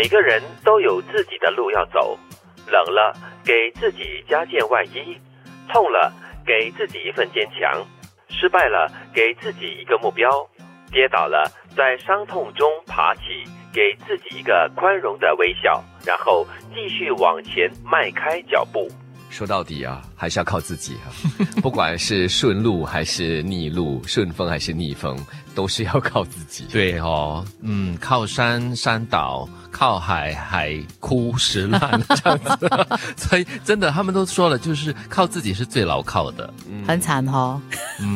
[0.00, 2.16] 每个人都有自己的路要走，
[2.68, 3.12] 冷了
[3.44, 5.18] 给自己加件外衣，
[5.68, 6.12] 痛了
[6.46, 7.84] 给自己一份坚强，
[8.28, 10.30] 失败了给自己一个目标，
[10.92, 13.42] 跌倒了在伤痛中爬起，
[13.72, 18.88] 给自己一个宽容的微笑，然后继续往前迈开脚步。
[19.30, 21.06] 说到底啊，还是要靠自己啊，
[21.62, 25.16] 不管是顺路还是逆路，顺风还是逆风，
[25.54, 26.64] 都是要靠自己。
[26.70, 32.68] 对哦，嗯，靠山山倒，靠海海枯石烂这样子。
[33.16, 36.52] 所以真的，他们都说了，就是靠自己是最牢靠的。
[36.86, 37.60] 很惨哦。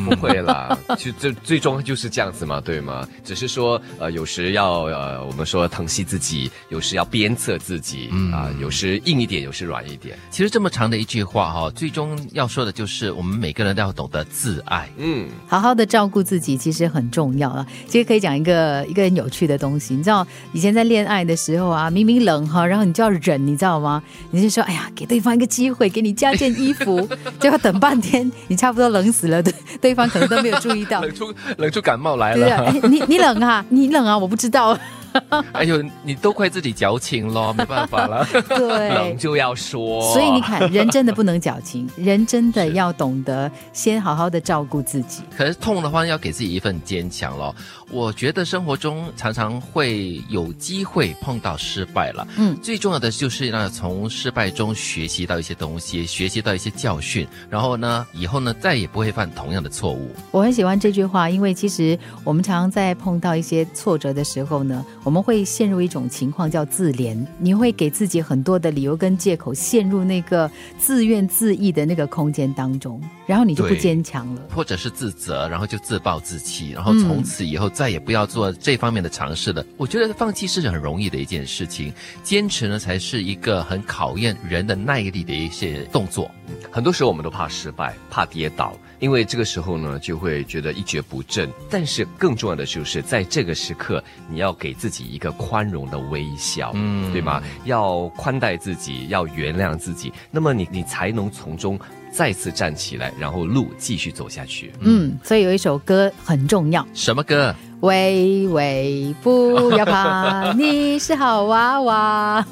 [0.05, 3.07] 不会啦，就最最终就是这样子嘛，对吗？
[3.23, 10.17] 只是说，呃，有时要呃，我们说疼惜自己，有时要鞭策自己，啊，有时硬一点，有时软一点。
[10.31, 14.89] 其实这么长的一句话哈，最终要说的就是我们每个人都要懂得自爱。
[14.95, 17.67] 嗯，好好的照顾自己其实很重要啊。
[17.89, 24.01] 其实可以讲一个一个很有趣的东西，你知道以前在恋爱的时候啊，明明冷哈，然后你就要忍，你知道吗？
[24.31, 27.05] 你就说哎呀，给对方一个机会，给你加件衣服，
[27.41, 34.79] 结果等半天，你差不多冷死了，对，对方可能都没有注意到， 冷出冷出感冒来对啊，你你冷啊，你冷啊，我不知道，
[35.53, 38.25] 哎呦，你都怪自己矫情咯， 没办法了。
[38.47, 39.17] 对冷。
[39.17, 40.01] 就要说。
[40.13, 45.23] 所以你看，人真的不能矫情，人真的要懂得先好好的照顾自己。
[45.35, 47.55] 可是痛的话，要给自己一份坚强咯。
[47.89, 60.11] 我觉得生活中常常会有机会碰到失败了，嗯最重要的就是呢，从失败中学习到一些东西，学习到一些教训，然后呢，以后呢，再也不会犯同样的错误。
[60.31, 74.41] 我很喜欢这句话，因为其实我们常常在碰到一些挫折的时候呢，我们会陷入一种情况叫自怜，你会给自己很多的理由跟借口，陷入那个自怨自艾的那个空间当中，然后你就不坚强了。
[74.53, 79.65] 或者是自责，然后就自暴自弃，然后从此以后再也不要做这方面的尝试了。
[79.77, 81.93] 我觉得放弃是很容易的一件事情，
[82.23, 86.29] 坚持呢才是一个很考验人的耐力的一些动作。
[86.71, 91.49] 很多时候我们都怕失败，怕跌倒，因为这个时候呢，就会觉得一蹶不振。
[91.69, 97.41] 但是更重要的就是，在这个时刻，你要给自己一个宽容的微笑，嗯，对吗？
[97.65, 101.79] 要宽待自己，要原谅自己，那么你你才能从中
[102.13, 104.71] 再次站起来，然后路继续走下去。
[104.81, 107.53] 嗯，所以有一首歌很重要，什么歌？
[107.83, 112.45] 喂喂，不要怕，你是好娃娃。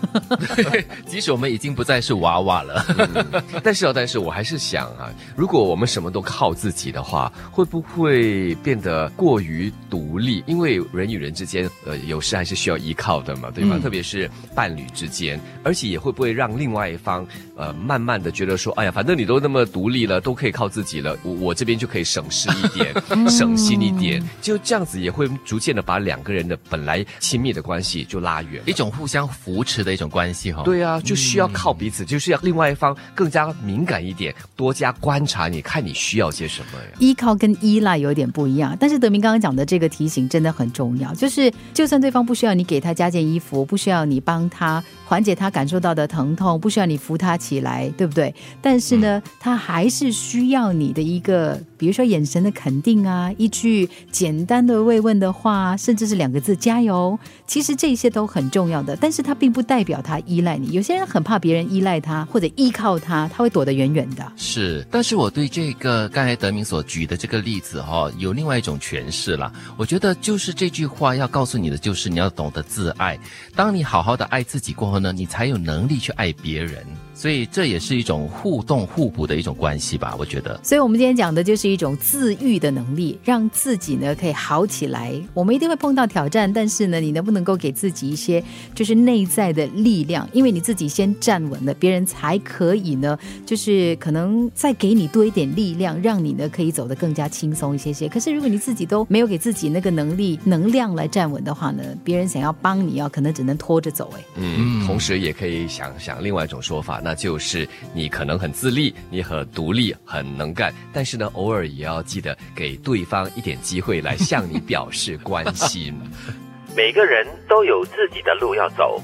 [1.07, 2.85] 即使我们已经不再是娃娃了，
[3.63, 10.43] 但是啊，但是我还是想啊，如果我们什么都靠自己的话，会不会变得过于独立？
[10.47, 13.77] 因为人与人之间，呃，有时还是需要依靠的嘛，对吧？
[13.77, 17.25] 嗯特别是伴侣之间，而且也会不会让另外一方，
[17.55, 22.93] 呃，慢慢的觉得说，哎呀，反正你都那么独立了，都可以靠自己了，我我这边就可以省事一点，
[23.31, 28.61] 省心一点，就这样子也会逐渐的把两个人的本来亲密的关系就拉远。
[28.65, 36.87] 一种互相扶持的一种关系哈、对啊，就需要靠彼此，就是要另外一方更加敏感一点，多加观察你，看你需要些什么呀。
[36.99, 48.33] 依靠跟依赖有点不一样，但是德明刚刚讲的这个提醒真的很重要，就是就算对方不需要你给他加件衣服，不需要你帮他缓解他感受到的疼痛，不需要你扶他起来，对不对？
[48.61, 57.17] 但是呢，他还是需要你的一个，比如说眼神的肯定啊，一句简单的慰问的话，甚至是两个字加油，
[57.47, 58.95] 其实这些都很重要的。
[58.95, 64.31] 但是它并不代表他依赖你，有些人很怕别人依赖他或者依靠他，他会躲得远远的。
[64.35, 69.51] 是，但是我对这个刚才德明所举的这个例子哈、有另外一种诠释了。
[69.77, 73.17] 我觉得就是这句话要告诉你的，就是你要懂得自爱。
[73.55, 76.85] 当你好好的爱自己过后呢，你才有能力去爱别人。
[77.13, 80.59] 所以这也是一种互动互补的一种关系吧，我觉得。
[80.63, 84.90] 所以，我们今天讲的就是一种自愈的能力，让自己呢可以好起来。
[84.91, 88.43] 来我们一定会碰到挑战，但是呢，你能不能够给自己一些
[88.75, 90.29] 就是内在的力量？
[90.33, 98.07] 因为你自己先站稳了，别人才可以呢，就是可能再给你多一点力量，让你呢可以走得更加轻松一些些。
[98.07, 104.11] 可是，如果你自己都没有给自己那个能力、能量来站稳的话呢，别人想要帮你啊，可能只能拖着走。
[104.15, 115.93] 哎，嗯，同时也可以想想另外一种说法，那就是你可能很自立，你很独立，很能干，但是呢，偶尔也要记得给对方一点机会来向你表表示关心。
[116.75, 118.99] 每个人都有自己的路要走，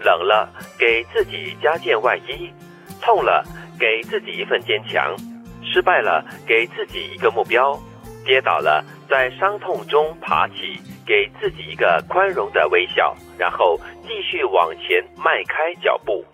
[0.00, 2.50] 冷了给自己加件外衣，
[3.00, 3.44] 痛了
[3.78, 5.14] 给自己一份坚强，
[5.62, 7.78] 失败了给自己一个目标，
[8.24, 16.24] 跌倒了在伤痛中爬起，给自己一个宽容的微笑，然后继续往前迈开脚步。